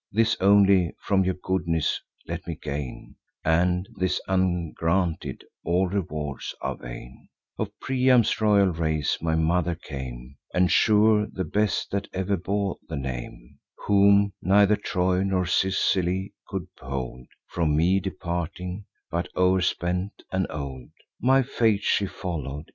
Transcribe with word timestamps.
This 0.11 0.35
only 0.39 0.95
from 0.99 1.23
your 1.25 1.35
goodness 1.35 2.01
let 2.27 2.47
me 2.47 2.55
gain 2.59 3.13
(And, 3.45 3.87
this 3.97 4.19
ungranted, 4.27 5.43
all 5.63 5.87
rewards 5.89 6.55
are 6.59 6.75
vain) 6.75 7.29
Of 7.59 7.69
Priam's 7.79 8.41
royal 8.41 8.69
race 8.71 9.21
my 9.21 9.35
mother 9.35 9.75
came— 9.75 10.37
And 10.55 10.71
sure 10.71 11.27
the 11.31 11.43
best 11.43 11.91
that 11.91 12.07
ever 12.13 12.35
bore 12.35 12.77
the 12.89 12.97
name— 12.97 13.59
Whom 13.85 14.33
neither 14.41 14.75
Troy 14.75 15.21
nor 15.21 15.45
Sicily 15.45 16.33
could 16.47 16.65
hold 16.79 17.27
From 17.45 17.75
me 17.77 17.99
departing, 17.99 18.85
but, 19.11 19.27
o'erspent 19.35 20.23
and 20.31 20.47
old, 20.49 20.89
My 21.21 21.43
fate 21.43 21.83
she 21.83 22.07
follow'd. 22.07 22.69